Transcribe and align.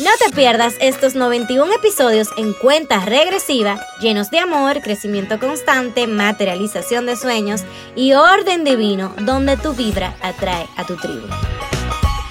No 0.00 0.10
te 0.24 0.32
pierdas 0.32 0.76
estos 0.80 1.16
91 1.16 1.74
episodios 1.74 2.28
en 2.36 2.52
cuenta 2.52 3.04
regresiva, 3.04 3.80
llenos 4.00 4.30
de 4.30 4.38
amor, 4.38 4.80
crecimiento 4.80 5.40
constante, 5.40 6.06
materialización 6.06 7.04
de 7.04 7.16
sueños 7.16 7.64
y 7.96 8.12
orden 8.12 8.62
divino, 8.62 9.12
donde 9.22 9.56
tu 9.56 9.74
vibra 9.74 10.14
atrae 10.22 10.68
a 10.76 10.84
tu 10.86 10.94
tribu. 10.98 11.26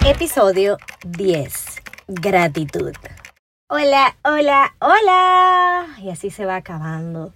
Episodio 0.06 0.78
10. 1.06 1.82
Gratitud. 2.08 2.94
Hola, 3.68 4.16
hola, 4.24 4.74
hola. 4.80 5.88
Y 6.02 6.10
así 6.10 6.30
se 6.30 6.46
va 6.46 6.56
acabando. 6.56 7.34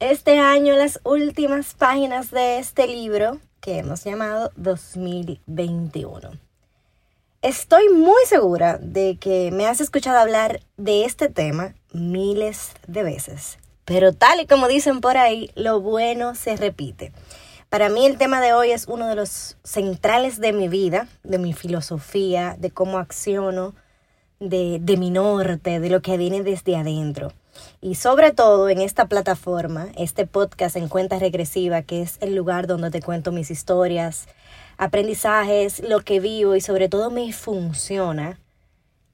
Este 0.00 0.40
año 0.40 0.74
las 0.74 0.98
últimas 1.04 1.74
páginas 1.74 2.32
de 2.32 2.58
este 2.58 2.88
libro 2.88 3.38
que 3.60 3.78
hemos 3.78 4.02
llamado 4.02 4.50
2021. 4.56 6.47
Estoy 7.40 7.88
muy 7.88 8.24
segura 8.26 8.78
de 8.78 9.16
que 9.16 9.52
me 9.52 9.68
has 9.68 9.80
escuchado 9.80 10.18
hablar 10.18 10.58
de 10.76 11.04
este 11.04 11.28
tema 11.28 11.72
miles 11.92 12.72
de 12.88 13.04
veces, 13.04 13.58
pero 13.84 14.12
tal 14.12 14.40
y 14.40 14.46
como 14.46 14.66
dicen 14.66 15.00
por 15.00 15.16
ahí, 15.16 15.52
lo 15.54 15.80
bueno 15.80 16.34
se 16.34 16.56
repite. 16.56 17.12
Para 17.68 17.90
mí 17.90 18.06
el 18.06 18.18
tema 18.18 18.40
de 18.40 18.54
hoy 18.54 18.72
es 18.72 18.88
uno 18.88 19.06
de 19.06 19.14
los 19.14 19.56
centrales 19.62 20.40
de 20.40 20.52
mi 20.52 20.66
vida, 20.66 21.06
de 21.22 21.38
mi 21.38 21.52
filosofía, 21.52 22.56
de 22.58 22.72
cómo 22.72 22.98
acciono, 22.98 23.76
de, 24.40 24.80
mi 24.98 25.10
norte, 25.10 25.78
de 25.78 25.90
lo 25.90 26.02
que 26.02 26.16
viene 26.16 26.42
desde 26.42 26.74
adentro. 26.74 27.32
Y 27.80 27.94
sobre 27.94 28.32
todo 28.32 28.68
en 28.68 28.80
esta 28.80 29.06
plataforma, 29.06 29.88
este 29.96 30.26
podcast 30.26 30.76
en 30.76 30.88
cuenta 30.88 31.18
regresiva, 31.18 31.82
que 31.82 32.02
es 32.02 32.18
el 32.20 32.34
lugar 32.34 32.66
donde 32.66 32.90
te 32.90 33.02
cuento 33.02 33.32
mis 33.32 33.50
historias, 33.50 34.26
aprendizajes, 34.76 35.80
lo 35.80 36.00
que 36.00 36.20
vivo 36.20 36.56
y 36.56 36.60
sobre 36.60 36.88
todo 36.88 37.10
me 37.10 37.32
funciona 37.32 38.38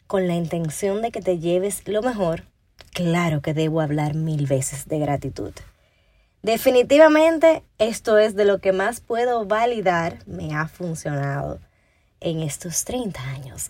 con 0.06 0.28
la 0.28 0.34
intención 0.34 1.03
de 1.03 1.11
que 1.11 1.22
te 1.22 1.39
lleves 1.39 1.87
lo 1.89 2.03
mejor, 2.03 2.45
claro 2.92 3.41
que 3.41 3.55
debo 3.55 3.81
hablar 3.81 4.15
mil 4.15 4.47
veces 4.47 4.87
de 4.87 4.98
gratitud. 4.98 5.53
Definitivamente 6.42 7.62
esto 7.78 8.19
es 8.19 8.37
de 8.37 8.45
lo 8.45 8.59
que 8.59 8.72
más 8.72 9.00
puedo 9.00 9.47
validar, 9.47 10.19
me 10.27 10.55
ha 10.55 10.69
funcionado 10.69 11.59
en 12.20 12.42
estos 12.42 12.84
30 12.84 13.20
años. 13.22 13.67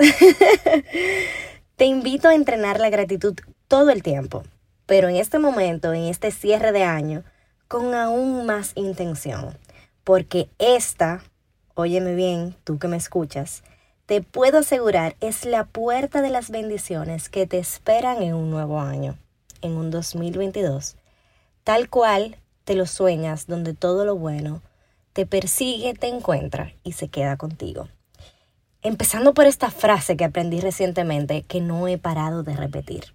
Te 1.76 1.84
invito 1.84 2.28
a 2.28 2.34
entrenar 2.34 2.80
la 2.80 2.90
gratitud 2.90 3.34
todo 3.68 3.90
el 3.90 4.02
tiempo, 4.02 4.42
pero 4.86 5.08
en 5.08 5.16
este 5.16 5.38
momento, 5.38 5.92
en 5.92 6.04
este 6.04 6.30
cierre 6.30 6.72
de 6.72 6.84
año, 6.84 7.24
con 7.68 7.94
aún 7.94 8.46
más 8.46 8.72
intención, 8.74 9.56
porque 10.04 10.48
esta 10.58 11.22
óyeme 11.74 12.14
bien, 12.14 12.54
tú 12.64 12.78
que 12.78 12.88
me 12.88 12.96
escuchas, 12.96 13.62
te 14.06 14.22
puedo 14.22 14.58
asegurar 14.58 15.16
es 15.20 15.44
la 15.44 15.64
puerta 15.64 16.22
de 16.22 16.30
las 16.30 16.50
bendiciones 16.50 17.28
que 17.28 17.46
te 17.46 17.58
esperan 17.58 18.22
en 18.22 18.34
un 18.34 18.50
nuevo 18.50 18.80
año, 18.80 19.16
en 19.60 19.72
un 19.72 19.90
2022, 19.90 20.96
tal 21.64 21.88
cual 21.88 22.36
te 22.64 22.74
lo 22.74 22.86
sueñas, 22.86 23.46
donde 23.46 23.74
todo 23.74 24.04
lo 24.04 24.16
bueno 24.16 24.62
te 25.12 25.26
persigue, 25.26 25.94
te 25.94 26.08
encuentra 26.08 26.72
y 26.82 26.92
se 26.92 27.08
queda 27.08 27.36
contigo. 27.36 27.88
Empezando 28.82 29.32
por 29.32 29.46
esta 29.46 29.70
frase 29.70 30.16
que 30.16 30.24
aprendí 30.24 30.60
recientemente 30.60 31.42
que 31.42 31.60
no 31.60 31.88
he 31.88 31.98
parado 31.98 32.42
de 32.42 32.54
repetir. 32.54 33.14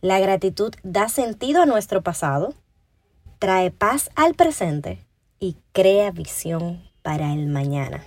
La 0.00 0.20
gratitud 0.20 0.72
da 0.84 1.08
sentido 1.08 1.62
a 1.62 1.66
nuestro 1.66 2.02
pasado, 2.02 2.54
trae 3.40 3.72
paz 3.72 4.10
al 4.14 4.34
presente 4.34 5.04
y 5.40 5.56
crea 5.72 6.12
visión 6.12 6.82
para 7.02 7.32
el 7.32 7.46
mañana. 7.46 8.04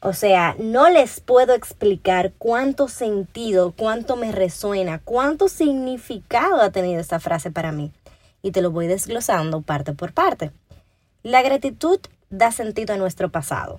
O 0.00 0.12
sea, 0.12 0.54
no 0.60 0.88
les 0.88 1.18
puedo 1.18 1.54
explicar 1.54 2.32
cuánto 2.38 2.86
sentido, 2.86 3.72
cuánto 3.72 4.14
me 4.14 4.30
resuena, 4.30 5.00
cuánto 5.00 5.48
significado 5.48 6.60
ha 6.60 6.70
tenido 6.70 7.00
esta 7.00 7.18
frase 7.18 7.50
para 7.50 7.72
mí. 7.72 7.90
Y 8.40 8.52
te 8.52 8.62
lo 8.62 8.70
voy 8.70 8.86
desglosando 8.86 9.62
parte 9.62 9.94
por 9.94 10.12
parte. 10.12 10.52
La 11.24 11.42
gratitud 11.42 11.98
da 12.30 12.52
sentido 12.52 12.94
a 12.94 12.98
nuestro 12.98 13.32
pasado. 13.32 13.78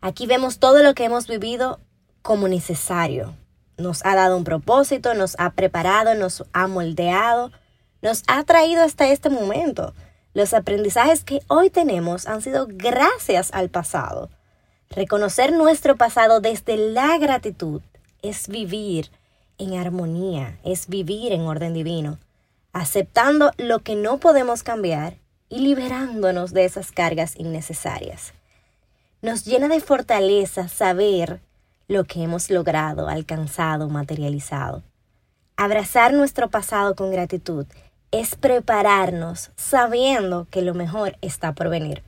Aquí 0.00 0.26
vemos 0.26 0.58
todo 0.58 0.82
lo 0.82 0.94
que 0.94 1.04
hemos 1.04 1.28
vivido 1.28 1.78
como 2.22 2.48
necesario. 2.48 3.36
Nos 3.82 4.04
ha 4.06 4.14
dado 4.14 4.36
un 4.36 4.44
propósito, 4.44 5.14
nos 5.14 5.34
ha 5.38 5.50
preparado, 5.50 6.14
nos 6.14 6.44
ha 6.52 6.68
moldeado, 6.68 7.50
nos 8.00 8.22
ha 8.28 8.44
traído 8.44 8.82
hasta 8.82 9.08
este 9.08 9.28
momento. 9.28 9.94
Los 10.34 10.54
aprendizajes 10.54 11.24
que 11.24 11.40
hoy 11.48 11.68
tenemos 11.68 12.26
han 12.26 12.40
sido 12.40 12.66
gracias 12.68 13.50
al 13.52 13.68
pasado. 13.68 14.30
Reconocer 14.88 15.52
nuestro 15.52 15.96
pasado 15.96 16.40
desde 16.40 16.76
la 16.76 17.18
gratitud 17.18 17.82
es 18.22 18.48
vivir 18.48 19.10
en 19.58 19.74
armonía, 19.74 20.58
es 20.64 20.88
vivir 20.88 21.32
en 21.32 21.42
orden 21.42 21.74
divino, 21.74 22.18
aceptando 22.72 23.50
lo 23.58 23.80
que 23.80 23.94
no 23.94 24.18
podemos 24.18 24.62
cambiar 24.62 25.16
y 25.48 25.58
liberándonos 25.60 26.52
de 26.52 26.64
esas 26.64 26.92
cargas 26.92 27.34
innecesarias. 27.36 28.32
Nos 29.20 29.44
llena 29.44 29.68
de 29.68 29.80
fortaleza 29.80 30.68
saber 30.68 31.40
lo 31.92 32.04
que 32.04 32.22
hemos 32.22 32.50
logrado, 32.50 33.08
alcanzado, 33.08 33.88
materializado. 33.88 34.82
Abrazar 35.56 36.12
nuestro 36.12 36.50
pasado 36.50 36.96
con 36.96 37.12
gratitud 37.12 37.66
es 38.10 38.34
prepararnos 38.34 39.50
sabiendo 39.56 40.46
que 40.50 40.62
lo 40.62 40.74
mejor 40.74 41.16
está 41.20 41.52
por 41.52 41.68
venir, 41.68 42.02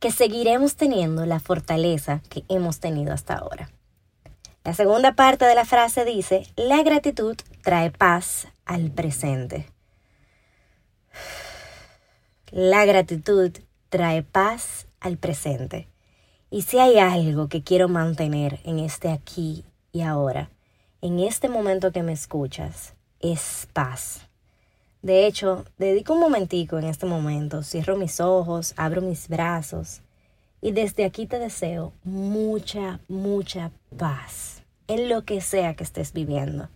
que 0.00 0.10
seguiremos 0.10 0.76
teniendo 0.76 1.26
la 1.26 1.40
fortaleza 1.40 2.22
que 2.28 2.44
hemos 2.48 2.80
tenido 2.80 3.12
hasta 3.12 3.34
ahora. 3.34 3.70
La 4.64 4.74
segunda 4.74 5.14
parte 5.14 5.44
de 5.44 5.54
la 5.54 5.64
frase 5.64 6.04
dice, 6.04 6.46
la 6.56 6.82
gratitud 6.82 7.36
trae 7.62 7.90
paz 7.90 8.46
al 8.64 8.90
presente. 8.90 9.66
La 12.50 12.84
gratitud 12.84 13.50
trae 13.88 14.22
paz 14.22 14.86
al 15.00 15.16
presente. 15.16 15.88
Y 16.52 16.60
si 16.60 16.78
hay 16.78 16.98
algo 16.98 17.48
que 17.48 17.62
quiero 17.62 17.88
mantener 17.88 18.60
en 18.64 18.78
este 18.78 19.08
aquí 19.08 19.64
y 19.90 20.02
ahora, 20.02 20.50
en 21.00 21.18
este 21.18 21.48
momento 21.48 21.92
que 21.92 22.02
me 22.02 22.12
escuchas, 22.12 22.92
es 23.20 23.66
paz. 23.72 24.28
De 25.00 25.26
hecho, 25.26 25.64
dedico 25.78 26.12
un 26.12 26.20
momentico 26.20 26.78
en 26.78 26.84
este 26.84 27.06
momento, 27.06 27.62
cierro 27.62 27.96
mis 27.96 28.20
ojos, 28.20 28.74
abro 28.76 29.00
mis 29.00 29.28
brazos 29.28 30.02
y 30.60 30.72
desde 30.72 31.06
aquí 31.06 31.24
te 31.24 31.38
deseo 31.38 31.94
mucha, 32.04 33.00
mucha 33.08 33.70
paz 33.96 34.62
en 34.88 35.08
lo 35.08 35.24
que 35.24 35.40
sea 35.40 35.72
que 35.72 35.84
estés 35.84 36.12
viviendo. 36.12 36.68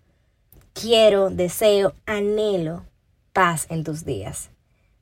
Quiero, 0.72 1.28
deseo, 1.28 1.92
anhelo 2.06 2.84
paz 3.34 3.66
en 3.68 3.84
tus 3.84 4.06
días. 4.06 4.48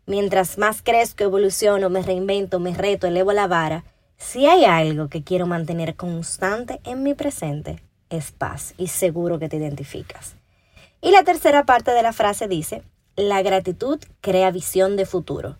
Mientras 0.06 0.58
más 0.58 0.82
crezco, 0.82 1.22
evoluciono, 1.22 1.90
me 1.90 2.02
reinvento, 2.02 2.58
me 2.58 2.74
reto, 2.74 3.06
elevo 3.06 3.32
la 3.32 3.46
vara, 3.46 3.84
si 4.16 4.46
hay 4.46 4.64
algo 4.64 5.08
que 5.08 5.22
quiero 5.22 5.46
mantener 5.46 5.96
constante 5.96 6.80
en 6.84 7.02
mi 7.02 7.14
presente, 7.14 7.82
es 8.10 8.32
paz 8.32 8.74
y 8.76 8.88
seguro 8.88 9.38
que 9.38 9.48
te 9.48 9.56
identificas. 9.56 10.36
Y 11.00 11.10
la 11.10 11.24
tercera 11.24 11.64
parte 11.66 11.90
de 11.90 12.02
la 12.02 12.12
frase 12.12 12.48
dice, 12.48 12.82
la 13.16 13.42
gratitud 13.42 14.00
crea 14.20 14.50
visión 14.50 14.96
de 14.96 15.06
futuro. 15.06 15.58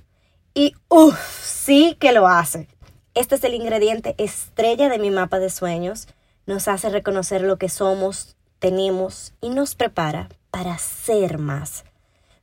Y 0.54 0.74
uff, 0.88 1.18
sí 1.42 1.96
que 2.00 2.12
lo 2.12 2.26
hace. 2.26 2.68
Este 3.14 3.34
es 3.34 3.44
el 3.44 3.54
ingrediente 3.54 4.14
estrella 4.18 4.88
de 4.88 4.98
mi 4.98 5.10
mapa 5.10 5.38
de 5.38 5.50
sueños. 5.50 6.08
Nos 6.46 6.68
hace 6.68 6.88
reconocer 6.88 7.42
lo 7.42 7.58
que 7.58 7.68
somos, 7.68 8.36
tenemos 8.58 9.34
y 9.40 9.50
nos 9.50 9.74
prepara 9.74 10.28
para 10.50 10.78
ser 10.78 11.38
más. 11.38 11.84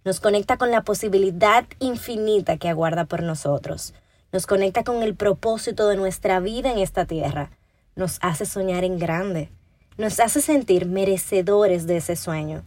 Nos 0.03 0.19
conecta 0.19 0.57
con 0.57 0.71
la 0.71 0.83
posibilidad 0.83 1.65
infinita 1.79 2.57
que 2.57 2.69
aguarda 2.69 3.05
por 3.05 3.23
nosotros. 3.23 3.93
Nos 4.31 4.47
conecta 4.47 4.83
con 4.83 5.03
el 5.03 5.15
propósito 5.15 5.87
de 5.87 5.97
nuestra 5.97 6.39
vida 6.39 6.71
en 6.71 6.77
esta 6.77 7.05
tierra. 7.05 7.51
Nos 7.95 8.17
hace 8.21 8.45
soñar 8.45 8.83
en 8.83 8.97
grande. 8.97 9.49
Nos 9.97 10.19
hace 10.19 10.41
sentir 10.41 10.85
merecedores 10.85 11.87
de 11.87 11.97
ese 11.97 12.15
sueño 12.15 12.63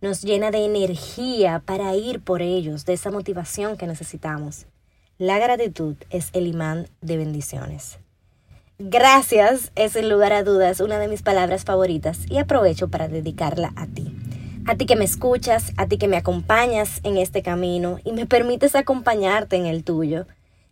nos 0.00 0.22
llena 0.22 0.50
de 0.50 0.64
energía 0.64 1.62
para 1.64 1.94
ir 1.96 2.20
por 2.20 2.42
ellos, 2.42 2.84
de 2.84 2.92
esa 2.92 3.10
motivación 3.10 3.76
que 3.76 3.86
necesitamos. 3.86 4.66
La 5.18 5.38
gratitud 5.38 5.96
es 6.10 6.28
el 6.32 6.46
imán 6.46 6.88
de 7.00 7.16
bendiciones. 7.16 7.98
Gracias 8.78 9.72
es 9.74 9.92
sin 9.92 10.10
lugar 10.10 10.34
a 10.34 10.42
dudas 10.42 10.80
una 10.80 10.98
de 10.98 11.08
mis 11.08 11.22
palabras 11.22 11.64
favoritas 11.64 12.20
y 12.28 12.36
aprovecho 12.36 12.88
para 12.88 13.08
dedicarla 13.08 13.72
a 13.76 13.86
ti. 13.86 14.14
A 14.66 14.76
ti 14.76 14.84
que 14.84 14.96
me 14.96 15.04
escuchas, 15.04 15.72
a 15.78 15.86
ti 15.86 15.96
que 15.96 16.08
me 16.08 16.18
acompañas 16.18 17.00
en 17.02 17.16
este 17.16 17.42
camino 17.42 17.98
y 18.04 18.12
me 18.12 18.26
permites 18.26 18.74
acompañarte 18.74 19.56
en 19.56 19.64
el 19.64 19.82
tuyo. 19.82 20.26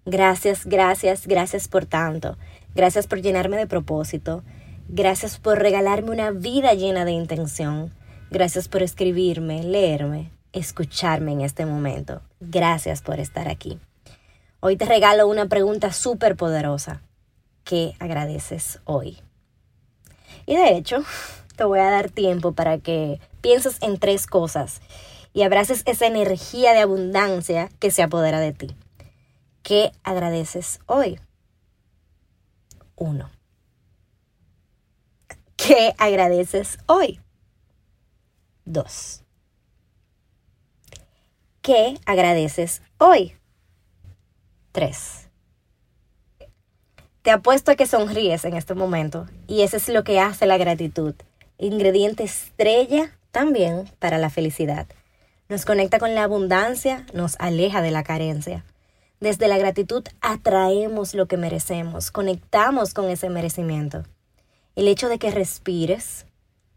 Gracias, 0.06 0.66
gracias, 0.66 1.26
gracias 1.26 1.68
por 1.68 1.86
tanto. 1.86 2.36
Gracias 2.74 3.06
por 3.06 3.22
llenarme 3.22 3.56
de 3.56 3.66
propósito. 3.66 4.42
Gracias 4.88 5.38
por 5.38 5.58
regalarme 5.58 6.10
una 6.10 6.30
vida 6.30 6.74
llena 6.74 7.04
de 7.04 7.12
intención. 7.12 7.90
Gracias 8.30 8.68
por 8.68 8.82
escribirme, 8.82 9.62
leerme, 9.62 10.30
escucharme 10.52 11.32
en 11.32 11.40
este 11.40 11.64
momento. 11.64 12.20
Gracias 12.40 13.00
por 13.00 13.18
estar 13.18 13.48
aquí. 13.48 13.78
Hoy 14.60 14.76
te 14.76 14.84
regalo 14.84 15.26
una 15.26 15.46
pregunta 15.46 15.92
súper 15.92 16.36
poderosa. 16.36 17.00
¿Qué 17.64 17.94
agradeces 17.98 18.80
hoy? 18.84 19.18
Y 20.44 20.56
de 20.56 20.76
hecho, 20.76 21.02
te 21.56 21.64
voy 21.64 21.78
a 21.78 21.90
dar 21.90 22.10
tiempo 22.10 22.52
para 22.52 22.78
que 22.78 23.20
pienses 23.40 23.78
en 23.80 23.98
tres 23.98 24.26
cosas 24.26 24.82
y 25.32 25.42
abraces 25.42 25.82
esa 25.86 26.06
energía 26.06 26.72
de 26.74 26.80
abundancia 26.80 27.70
que 27.78 27.90
se 27.90 28.02
apodera 28.02 28.40
de 28.40 28.52
ti. 28.52 28.76
¿Qué 29.64 29.92
agradeces 30.02 30.78
hoy? 30.84 31.18
Uno. 32.96 33.30
¿Qué 35.56 35.94
agradeces 35.96 36.78
hoy? 36.84 37.18
Dos. 38.66 39.22
¿Qué 41.62 41.98
agradeces 42.04 42.82
hoy? 42.98 43.38
Tres. 44.70 45.30
Te 47.22 47.30
apuesto 47.30 47.70
a 47.70 47.74
que 47.74 47.86
sonríes 47.86 48.44
en 48.44 48.56
este 48.56 48.74
momento 48.74 49.26
y 49.46 49.62
eso 49.62 49.78
es 49.78 49.88
lo 49.88 50.04
que 50.04 50.20
hace 50.20 50.44
la 50.44 50.58
gratitud. 50.58 51.14
Ingrediente 51.56 52.24
estrella 52.24 53.18
también 53.30 53.90
para 53.98 54.18
la 54.18 54.28
felicidad. 54.28 54.86
Nos 55.48 55.64
conecta 55.64 55.98
con 55.98 56.14
la 56.14 56.24
abundancia, 56.24 57.06
nos 57.14 57.36
aleja 57.40 57.80
de 57.80 57.92
la 57.92 58.02
carencia. 58.02 58.62
Desde 59.24 59.48
la 59.48 59.56
gratitud 59.56 60.04
atraemos 60.20 61.14
lo 61.14 61.24
que 61.24 61.38
merecemos, 61.38 62.10
conectamos 62.10 62.92
con 62.92 63.08
ese 63.08 63.30
merecimiento. 63.30 64.02
El 64.76 64.86
hecho 64.86 65.08
de 65.08 65.18
que 65.18 65.30
respires, 65.30 66.26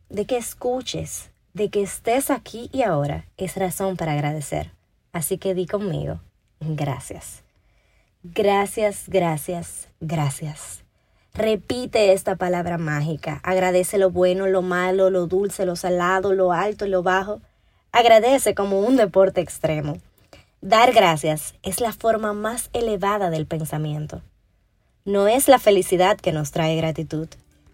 de 0.08 0.24
que 0.24 0.38
escuches, 0.38 1.30
de 1.54 1.68
que 1.68 1.82
estés 1.82 2.32
aquí 2.32 2.70
y 2.72 2.84
ahora 2.84 3.26
es 3.36 3.58
razón 3.58 3.98
para 3.98 4.14
agradecer. 4.14 4.72
Así 5.12 5.38
que 5.38 5.56
di 5.56 5.68
conmigo, 5.68 6.22
gracias. 6.62 7.44
Gracias, 8.24 9.10
gracias, 9.10 9.90
gracias. 10.00 10.86
Repite 11.34 12.14
esta 12.14 12.38
palabra 12.38 12.78
mágica. 12.78 13.42
Agradece 13.44 13.98
lo 13.98 14.10
bueno, 14.10 14.48
lo 14.48 14.62
malo, 14.62 15.10
lo 15.10 15.28
dulce, 15.28 15.66
lo 15.66 15.76
salado, 15.76 16.32
lo 16.32 16.54
alto 16.54 16.88
lo 16.88 17.04
bajo. 17.04 17.42
Agradece 17.92 18.56
como 18.56 18.80
un 18.80 18.96
deporte 18.96 19.42
extremo. 19.42 19.98
Dar 20.68 20.92
gracias 20.92 21.56
es 21.64 21.80
la 21.80 21.94
forma 21.94 22.34
más 22.34 22.70
elevada 22.74 23.30
del 23.30 23.48
pensamiento. 23.48 24.22
No 25.06 25.30
es 25.30 25.48
la 25.48 25.60
felicidad 25.60 26.18
que 26.18 26.34
nos 26.34 26.52
trae 26.52 26.76
gratitud, 26.76 27.30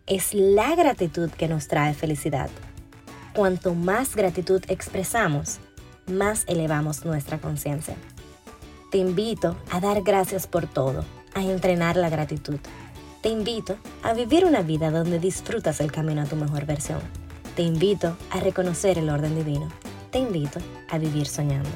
es 0.05 0.35
la 0.35 0.75
gratitud 0.75 1.31
que 1.31 1.47
nos 1.47 1.67
trae 1.67 1.95
felicidad. 1.95 2.51
Cuanto 3.33 3.73
más 3.73 4.15
gratitud 4.15 4.61
expresamos, 4.67 5.57
más 6.05 6.43
elevamos 6.47 7.03
nuestra 7.03 7.39
conciencia. 7.39 7.95
Te 8.91 8.99
invito 8.99 9.57
a 9.71 9.79
dar 9.79 10.03
gracias 10.03 10.45
por 10.45 10.67
todo, 10.67 11.03
a 11.33 11.41
entrenar 11.41 11.97
la 11.97 12.11
gratitud. 12.11 12.59
Te 13.23 13.29
invito 13.29 13.75
a 14.03 14.13
vivir 14.13 14.45
una 14.45 14.61
vida 14.61 14.91
donde 14.91 15.17
disfrutas 15.17 15.81
el 15.81 15.91
camino 15.91 16.21
a 16.21 16.25
tu 16.25 16.35
mejor 16.35 16.67
versión. 16.67 17.01
Te 17.55 17.63
invito 17.63 18.15
a 18.29 18.39
reconocer 18.39 18.99
el 18.99 19.09
orden 19.09 19.35
divino. 19.35 19.67
Te 20.11 20.19
invito 20.19 20.59
a 20.91 20.99
vivir 20.99 21.25
soñando. 21.25 21.71